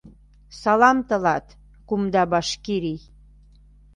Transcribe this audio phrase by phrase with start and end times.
[0.61, 1.47] Салам тылат,
[1.87, 3.01] кумда Башкирий!